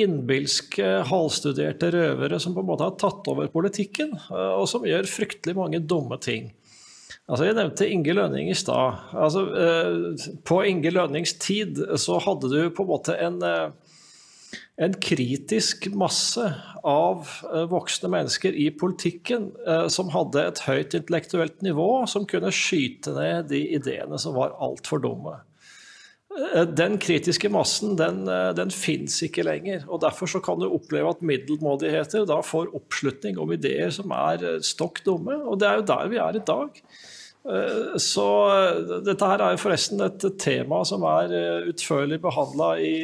[0.03, 5.07] innbilske, halvstuderte røvere som på en måte har tatt over politikken, eh, og som gjør
[5.11, 6.51] fryktelig mange dumme ting.
[7.31, 8.99] Altså, jeg nevnte Inge Lønning i stad.
[9.15, 13.39] Altså, eh, på Inge Lønnings tid så hadde du på en måte en
[14.81, 16.47] en kritisk masse
[16.87, 22.53] av eh, voksne mennesker i politikken eh, som hadde et høyt intellektuelt nivå, som kunne
[22.55, 25.37] skyte ned de ideene som var altfor dumme.
[26.33, 28.25] Eh, den kritiske massen den,
[28.57, 29.85] den fins ikke lenger.
[29.89, 34.63] og Derfor så kan du oppleve at middelmådigheter da får oppslutning om ideer som er
[34.65, 35.37] stokk dumme.
[35.45, 36.85] Og det er jo der vi er i dag.
[37.49, 42.95] Eh, så eh, dette her er forresten et tema som er eh, utførlig behandla i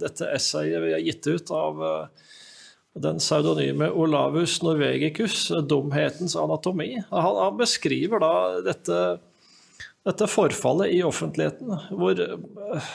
[0.00, 1.84] dette essayet vi har gitt ut av
[3.04, 7.04] den pseudonyme Olavus Norvegicus, 'Dumhetens anatomi'.
[7.10, 8.34] Han, han beskriver da
[8.66, 8.98] dette,
[10.06, 12.22] dette, forfallet i offentligheten, hvor,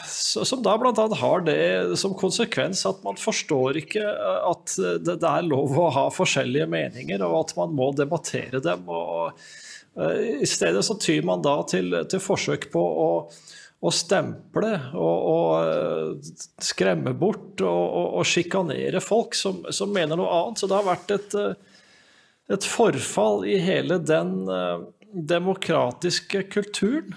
[0.07, 1.07] som da bl.a.
[1.19, 6.05] har det som konsekvens at man forstår ikke at det, det er lov å ha
[6.15, 8.88] forskjellige meninger, og at man må debattere dem.
[8.88, 9.35] og
[10.41, 13.09] I stedet så tyr man da til, til forsøk på å,
[13.79, 20.31] å stemple og, og, eh, skremme bort og, og sjikanere folk som, som, mener noe
[20.35, 20.62] annet.
[20.62, 21.81] Så det har vært et, eh,
[22.55, 24.38] et forfall i hele den
[25.09, 27.15] demokratiske kulturen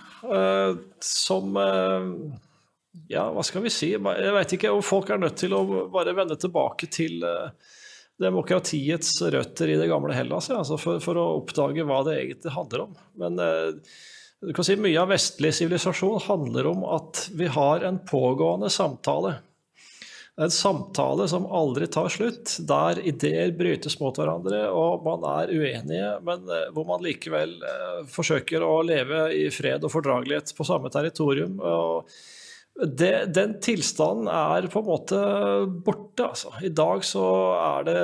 [1.05, 1.59] som
[3.09, 3.91] Ja, hva skal vi si?
[3.93, 7.49] Jeg vet ikke om folk er nødt til å bare vende tilbake til uh,
[8.23, 12.55] demokratiets røtter i det gamle Hellas, ja, altså for, for, å oppdage hva det egentlig
[12.55, 12.97] handler om.
[13.21, 13.95] Men eh,
[14.43, 19.37] du kan si mye av vestlig sivilisasjon handler om at vi har en pågående samtale.
[20.41, 26.13] En samtale som aldri tar slutt, der ideer brytes mot hverandre og man er uenige,
[26.25, 30.91] men eh, hvor man likevel eh, forsøker å leve i fred og fordragelighet på samme
[30.95, 31.61] territorium.
[31.61, 32.09] og
[32.81, 35.19] det, den tilstanden er på en måte
[35.85, 36.31] borte.
[36.31, 36.55] Altså.
[36.65, 37.27] I dag så
[37.59, 38.01] er det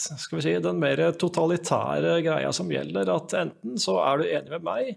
[0.00, 3.12] skal vi si, den mer totalitære greia som gjelder.
[3.12, 4.90] At enten så er du enig med meg,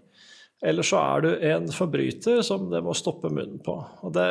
[0.64, 3.76] eller så er du en forbryter som det må stoppe munnen på.
[4.02, 4.28] Og det,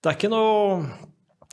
[0.00, 0.78] det er ikke noe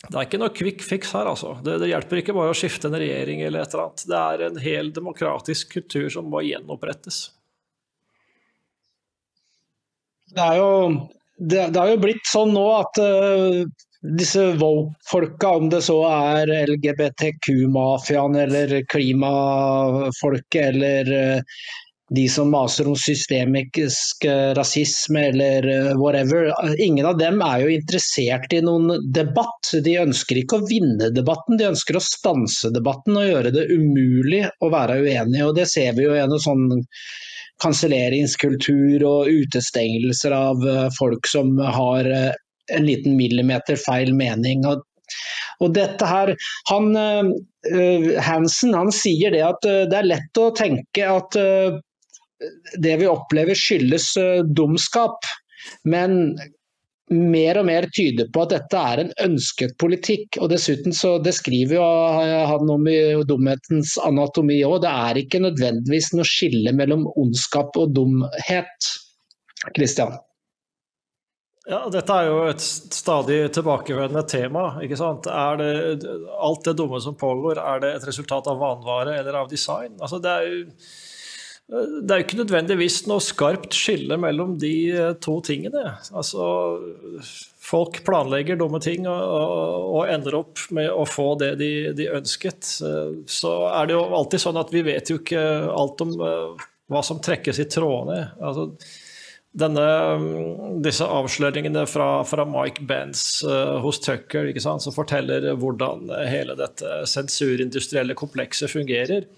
[0.02, 1.54] det er ikke noe quick fix her, altså.
[1.62, 4.06] Det, det, hjelper ikke bare å skifte en regjering eller et eller annet.
[4.10, 7.20] Det er en hel demokratisk kultur som må gjenopprettes.
[10.32, 10.72] Det er jo
[11.42, 13.62] det, det, har jo blitt sånn nå at uh,
[14.18, 21.62] disse woke-folka, om det så er LGBTQ-mafiaen eller klimafolket eller uh,
[22.12, 24.26] de som maser om systemisk
[24.58, 26.50] rasisme eller whatever.
[26.84, 29.72] Ingen av dem er jo interessert i noen debatt.
[29.86, 34.44] De ønsker ikke å vinne debatten, de ønsker å stanse debatten og gjøre det umulig
[34.60, 35.46] å være uenig.
[35.46, 36.68] Og Det ser vi jo gjennom sånn
[37.62, 42.32] kanselleringskultur og utestengelser av eh, folk som har eh,
[42.72, 44.66] en liten millimeter feil mening.
[44.70, 44.84] Og,
[45.62, 46.32] og dette her,
[46.70, 51.36] han, uh, Hansen han sier det at det er lett å tenke at
[52.80, 54.14] det vi opplever skyldes
[54.56, 55.28] dumskap.
[55.84, 56.38] Men
[57.12, 60.40] mer og mer tyder på at dette er en ønsket politikk.
[60.40, 61.86] og Dessuten så det skriver jo
[62.50, 62.98] han om i
[63.28, 68.92] dumhetens anatomi òg, det er ikke nødvendigvis noe skille mellom ondskap og dumhet.
[69.76, 70.16] Christian?
[71.70, 74.64] Ja, Dette er jo et stadig tilbakevendende tema.
[74.82, 75.28] ikke sant?
[75.30, 76.10] Er det,
[76.42, 79.94] alt det dumme som pågår, er det et resultat av vanvare eller av design?
[80.02, 80.64] Altså, det er jo
[81.72, 85.94] Det er jo ikke nødvendigvis noe skarpt skille mellom de eh, to tingene.
[86.12, 86.44] Altså,
[87.64, 92.10] folk planlegger dumme ting og, og, og, ender opp med å få det de, de,
[92.18, 92.74] ønsket.
[92.84, 96.68] Eh, så er det jo alltid sånn at vi vet jo ikke alt om uh,
[96.92, 98.20] hva som trekkes i trådene.
[98.44, 98.68] Altså,
[99.64, 99.88] denne,
[100.20, 107.06] mm, disse avsløringene fra, fra Mike Benz uh, hos Tucker, som forteller hvordan hele dette
[107.16, 109.32] sensurindustrielle komplekset fungerer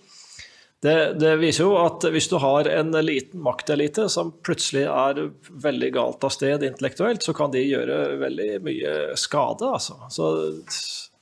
[0.84, 5.22] det, det, viser jo at hvis du har en liten maktelite som plutselig er
[5.64, 9.70] veldig galt av sted intellektuelt, så kan de gjøre veldig mye skade.
[9.78, 9.96] Altså.
[10.12, 10.28] Så,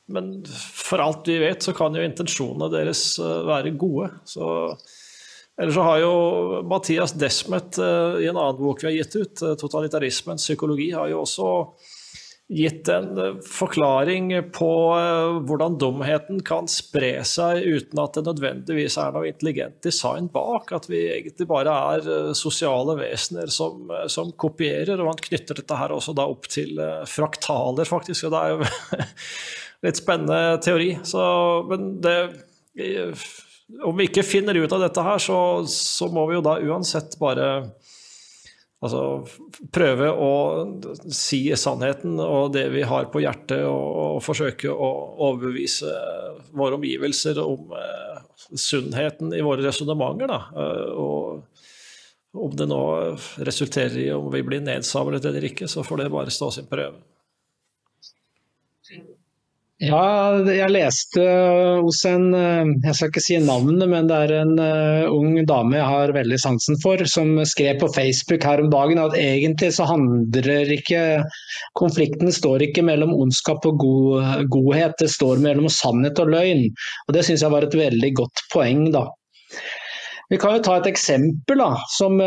[0.09, 4.09] men for alt vi vet, så kan jo intensjonene deres eh, være gode.
[4.25, 4.49] Så,
[5.61, 6.13] eller så har jo
[6.65, 11.13] Mathias Desmet eh, i en annen bok vi har gitt ut, eh, 'Totalitarismens psykologi', har
[11.13, 11.51] jo også
[12.51, 18.97] gitt en eh, forklaring på eh, hvordan dumheten kan spre seg uten at det nødvendigvis
[18.99, 20.73] er noe intelligent design bak.
[20.75, 24.97] At vi egentlig bare er eh, sosiale vesener som, som kopierer.
[24.99, 28.27] Og man knytter dette her også da opp til fraktaler, faktisk.
[28.27, 29.05] Og det er jo
[29.87, 30.91] litt spennende teori.
[31.07, 31.21] Så,
[31.71, 32.17] men det
[33.87, 35.39] Om vi ikke finner ut av dette her, så,
[35.71, 37.47] så må vi jo da uansett bare
[38.81, 39.01] Altså
[39.69, 40.29] prøve å
[41.13, 44.89] si sannheten og det vi har på hjertet, og, og forsøke å
[45.27, 45.91] overbevise
[46.57, 48.23] våre omgivelser om eh,
[48.57, 50.33] sunnheten i våre resonnementer.
[50.57, 52.81] Uh, og om det nå
[53.45, 56.97] resulterer i om vi blir nedsablet eller ikke, så får det bare stå sin prøve.
[59.81, 61.23] Ja, jeg leste
[61.81, 65.79] hos en eh, Jeg skal ikke si navnet, men det er en uh, ung dame
[65.79, 69.87] jeg har veldig sansen for, som skrev på Facebook her om dagen at egentlig så
[69.89, 71.01] handler ikke
[71.79, 76.67] Konflikten står ikke mellom ondskap og god, godhet, det står mellom sannhet og løgn.
[77.07, 79.07] Og Det syns jeg var et veldig godt poeng, da.
[80.29, 82.19] Vi kan jo ta et eksempel da, som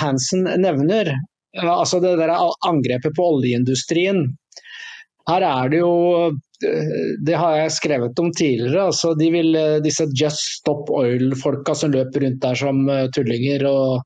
[0.00, 1.12] Hansen nevner.
[1.60, 4.30] Altså det der angrepet på oljeindustrien.
[5.28, 5.94] Her er det jo
[6.28, 6.94] eh,
[7.26, 8.86] det har jeg skrevet om tidligere.
[8.90, 13.66] altså de vil, eh, Disse Just Stop Oil-folka som løper rundt der som eh, tullinger
[13.68, 14.00] og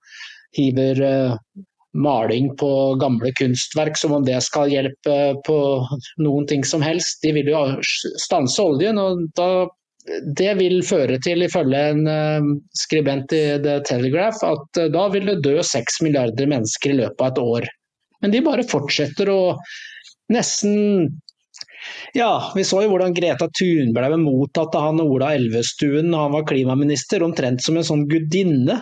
[0.54, 1.00] hiver
[1.94, 5.14] maling på gamle kunstverk som om det skal hjelpe
[5.46, 5.56] på
[6.22, 7.22] noen ting som helst.
[7.22, 7.62] De vil jo
[8.22, 8.98] stanse oljen.
[8.98, 9.66] og da,
[10.38, 15.62] Det vil føre til, ifølge en skribent i The Telegraph, at da vil det dø
[15.62, 17.70] seks milliarder mennesker i løpet av et år.
[18.22, 19.40] Men de bare fortsetter å
[20.32, 21.12] nesten
[22.16, 26.34] ja, vi så jo hvordan Greta Thunberg ble mottatt av han Ola Elvestuen da han
[26.36, 28.78] var klimaminister, omtrent som en sånn gudinne.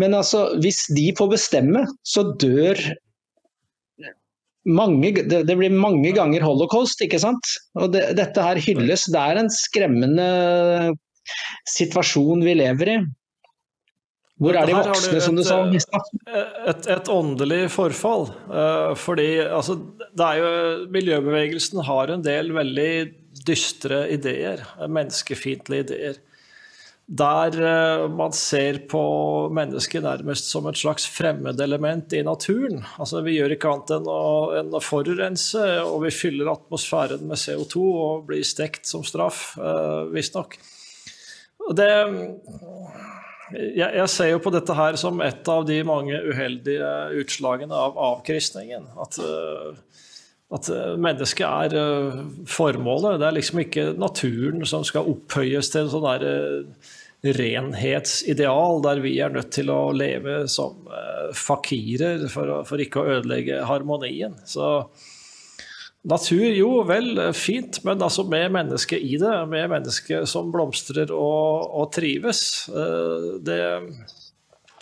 [0.00, 2.80] Men altså, hvis de får bestemme, så dør
[4.64, 7.50] mange, det blir mange ganger holocaust, ikke sant.
[7.78, 9.06] Og det, dette her hylles.
[9.12, 10.28] Det er en skremmende
[11.74, 12.96] situasjon vi lever i.
[14.42, 15.60] Hvor er de voksne, som du sa?
[15.70, 15.84] Et,
[16.72, 18.26] et, et åndelig forfall.
[18.50, 19.78] Uh, fordi altså,
[20.10, 20.52] det er jo,
[20.94, 22.92] Miljøbevegelsen har en del veldig
[23.46, 26.18] dystre ideer, menneskefiendtlige ideer.
[27.04, 29.04] Der uh, man ser på
[29.54, 32.82] mennesket nærmest som et slags fremmedelement i naturen.
[32.98, 34.22] Altså, vi gjør ikke annet enn å,
[34.58, 40.10] enn å forurense, og vi fyller atmosfæren med CO2 og blir stekt som straff, uh,
[40.10, 40.58] visstnok.
[41.72, 41.92] Det
[43.54, 46.90] jeg, jeg, ser jo på dette her som et av de mange uheldige
[47.20, 48.88] utslagene av avkristningen.
[49.00, 50.02] At, eh,
[50.54, 53.20] at eh, mennesket er eh, formålet.
[53.22, 56.28] Det er liksom ikke naturen som skal opphøyes til en sånn der
[57.24, 60.82] renhetsideal der vi er nødt til å leve som
[61.32, 64.34] fakirer for, for ikke å ødelegge harmonien.
[64.44, 64.90] Så
[66.04, 69.36] Natur, jo vel, fint, men altså med mennesket i det.
[69.48, 72.68] Med mennesket som blomstrer og, og trives.
[72.68, 73.60] Eh, det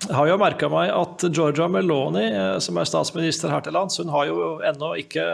[0.02, 4.00] jeg har jo merka meg at Georgia Meloni, eh, som er statsminister her til lands,
[4.02, 5.26] hun har jo ennå ikke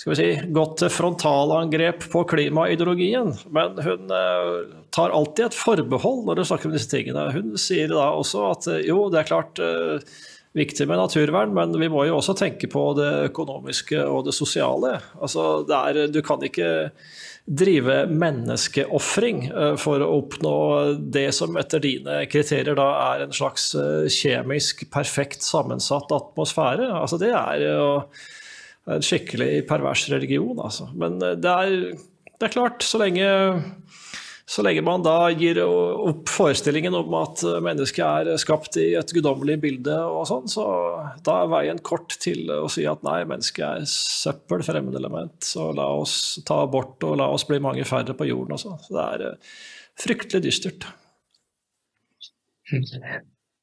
[0.00, 3.34] skal vi si, gått til frontalangrep på klimaideologien.
[3.54, 4.50] Men hun eh,
[4.96, 7.28] tar alltid et forbehold når hun snakker om disse tingene.
[7.36, 9.62] Hun sier da også at jo, det er klart
[10.56, 14.96] viktig med naturvern, men vi må jo også tenke på det økonomiske og det sosiale.
[15.22, 16.70] Altså, det er, du kan ikke
[17.46, 20.56] drive menneskeofring eh, for å oppnå
[21.14, 26.90] det som etter dine kriterier da er en slags eh, kjemisk perfekt sammensatt atmosfære.
[26.98, 27.88] Altså, det er jo
[28.90, 30.90] en skikkelig pervers religion, altså.
[30.98, 31.76] Men eh, det er,
[32.34, 33.30] det er klart, så lenge
[34.50, 39.60] så lenge man da gir opp forestillingen om at mennesket er skapt i et guddommelig
[39.62, 40.64] bilde, og sånn, så
[41.26, 45.36] da er veien kort til å si at nei, mennesket er søppel, fremmedelement.
[45.46, 48.74] Så la oss ta abort og la oss bli mange færre på jorden også.
[48.88, 49.52] Så det er eh,
[50.02, 50.88] fryktelig dystert.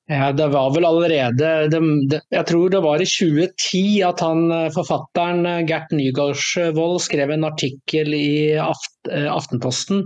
[0.07, 1.79] Ja, det var vel allerede det,
[2.11, 7.33] det, Jeg tror det var i 2010 at han, eh, forfatteren eh, Gert Nygaardsvold skrev
[7.35, 8.29] en artikkel i
[8.63, 10.05] Aft, eh, Aftenposten.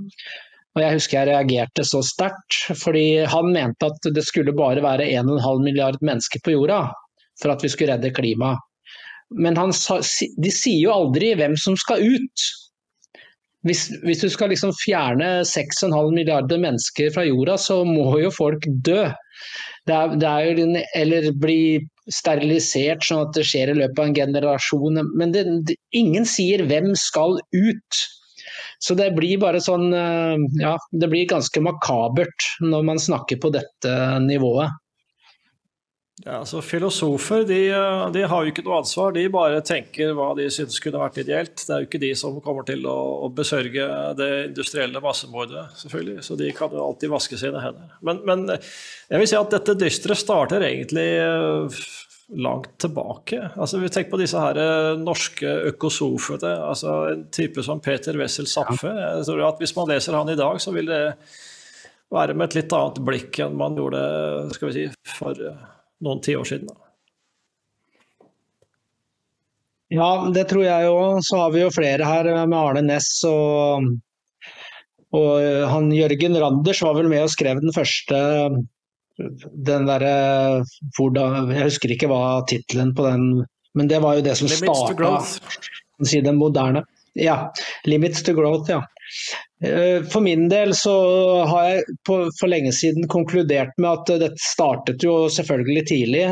[0.71, 5.09] Og Jeg husker jeg reagerte så sterkt, fordi han mente at det skulle bare være
[5.19, 6.85] 1,5 milliard mennesker på jorda
[7.41, 8.61] for at vi skulle redde klimaet.
[9.31, 12.47] Men han, de sier jo aldri hvem som skal ut.
[13.67, 18.65] Hvis, hvis du skal liksom fjerne 6,5 milliarder mennesker fra jorda, så må jo folk
[18.87, 19.05] dø.
[19.87, 20.65] Det er, det er jo,
[20.97, 21.61] eller bli
[22.11, 24.99] sterilisert sånn at det skjer i løpet av en generasjon.
[25.17, 28.01] Men det, det, ingen sier hvem skal ut.
[28.81, 33.53] Så det blir bare sånn eh, Ja, det blir ganske makabert når man snakker på
[33.53, 34.73] dette nivået.
[36.21, 37.59] Ja, altså Filosofer de,
[38.13, 41.55] de, har jo ikke noe ansvar, de bare tenker hva de syns kunne vært ideelt.
[41.57, 43.87] Det er jo ikke de som kommer til å, å besørge
[44.19, 46.25] det industrielle massemordet, selvfølgelig.
[46.27, 47.95] Så de kan jo alltid vaske sine hender.
[48.05, 51.81] Men, men jeg vil si at dette dystre starter egentlig eh,
[52.31, 53.39] langt tilbake.
[53.55, 56.53] Altså, vi tenker på disse her eh, norske økosofene.
[56.69, 58.91] altså En type som Peter Wessel Zapfe.
[58.91, 61.01] Jeg tror at Hvis man leser han i dag, så vil det
[62.11, 63.99] være med et litt annet blikk enn man gjorde
[64.55, 65.37] skal vi si, for
[66.03, 66.71] noen tiår siden.
[69.91, 71.19] Ja, det tror jeg òg.
[71.27, 73.87] Så har vi jo flere her med Arne Næss og,
[75.15, 75.31] og
[75.71, 78.19] han Jørgen Randers var vel med og skrev den første
[79.67, 80.13] den derre
[80.97, 83.27] Jeg husker ikke hva tittelen på den
[83.77, 85.21] Men det var jo det som starta
[86.25, 86.83] den moderne.
[87.13, 87.51] Ja.
[87.85, 88.81] 'Limits to growth', ja.
[89.63, 90.95] Eh, for min del så
[91.45, 96.23] har jeg på, for lenge siden konkludert med at dette startet jo selvfølgelig tidlig.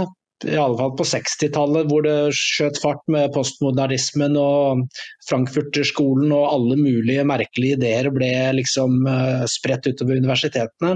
[0.47, 4.85] I alle fall på 60-tallet, hvor det skjøt fart med postmodernismen og
[5.27, 10.95] Frankfurterskolen og alle mulige merkelige ideer ble liksom uh, spredt utover universitetene.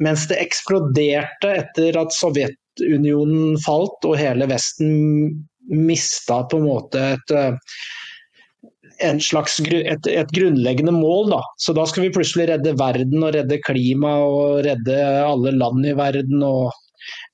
[0.00, 7.36] Mens det eksploderte etter at Sovjetunionen falt og hele Vesten mista på en måte et
[7.36, 7.58] uh,
[9.20, 11.34] slags, et, et, grunnleggende mål.
[11.34, 11.44] Da.
[11.60, 15.96] Så da skal vi plutselig redde verden og redde klima og redde alle land i
[16.00, 16.40] verden.
[16.40, 16.72] og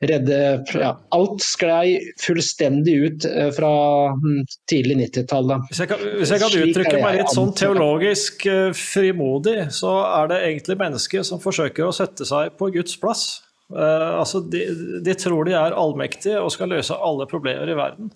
[0.04, 0.40] redde
[0.76, 3.72] ja, Alt sklei fullstendig ut eh, fra
[4.16, 5.70] mm, tidlig 90-tallet.
[5.70, 5.82] Hvis,
[6.20, 11.26] hvis, jeg kan uttrykke meg litt sånn teologisk eh, frimodig, så er det egentlig mennesker
[11.26, 13.26] som forsøker å sette seg på Guds plass.
[13.66, 14.60] Uh, altså de,
[15.02, 18.12] de, tror de er allmektige og skal løse alle problemer i verden.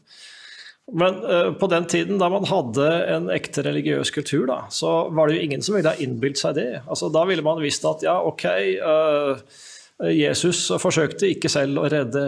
[0.90, 5.28] Men uh, på den tiden da man hadde en ekte religiøs kultur, da, så var
[5.28, 6.70] det jo ingen som ville ha innbilt seg det.
[6.86, 8.46] Altså, da ville man visst at ja, ok,
[8.82, 9.66] uh,
[10.08, 12.22] Jesus forsøkte ikke selv å redde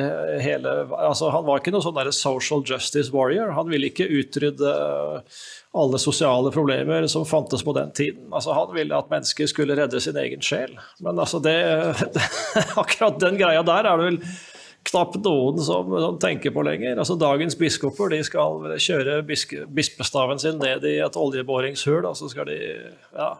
[0.44, 3.54] hele altså, Han var ikke noen sånn social justice warrior.
[3.56, 4.72] Han ville ikke utrydde
[5.72, 8.26] alle sosiale problemer som fantes på den tiden.
[8.28, 10.74] Altså, han ville at mennesker skulle redde sin egen sjel.
[11.00, 11.56] Men altså, det,
[12.82, 14.20] akkurat den greia der er det vel
[14.90, 16.98] knapt noen som, som, tenker på lenger.
[16.98, 22.28] Altså Dagens biskoper de skal kjøre biske, bispestaven sin ned i et oljeboringshull, og så
[22.32, 23.30] skal de ja,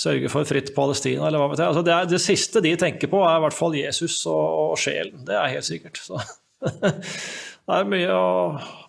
[0.00, 1.72] sørge for fritt Palestina, eller hva vet jeg.
[1.72, 4.78] Altså det, er, det, siste de tenker på, er i hvert fall Jesus og, og
[4.80, 5.24] sjelen.
[5.28, 6.00] Det er helt sikkert.
[6.00, 6.20] Så.
[6.70, 8.22] det er mye,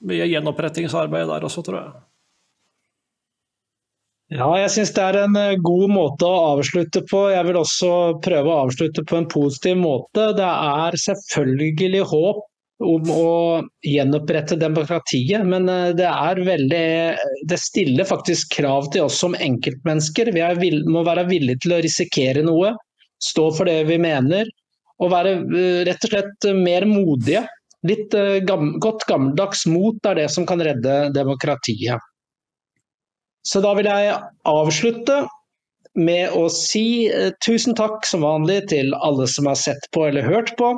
[0.08, 1.92] mye gjenopprettingsarbeid der også, tror jeg.
[4.32, 7.26] Ja, jeg syns det er en eh, god måte å avslutte på.
[7.34, 7.90] Jeg vil også
[8.24, 10.30] prøve å avslutte på en positiv måte.
[10.38, 12.46] Det er selvfølgelig håp
[12.84, 13.32] om å
[13.86, 16.86] gjenopprette demokratiet, men eh, det er veldig
[17.50, 20.32] Det stiller faktisk krav til oss som enkeltmennesker.
[20.36, 22.76] Vi må være villige til å risikere noe,
[23.22, 24.50] stå for det vi mener,
[25.02, 27.46] og være eh, rett og slett mer modige.
[27.88, 28.14] Litt
[28.78, 31.98] godt gammeldags mot er det som kan redde demokratiet.
[33.42, 35.24] Så da vil jeg avslutte
[35.98, 40.28] med å si eh, tusen takk som vanlig til alle som har sett på eller
[40.28, 40.74] hørt på.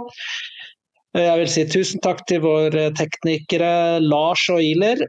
[1.13, 5.03] Jeg vil si tusen takk til våre teknikere Lars og Iler.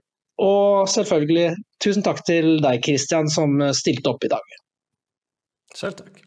[0.44, 4.56] Og selvfølgelig tusen takk til deg, Kristian, som stilte opp i dag.
[5.74, 6.20] Selv takk.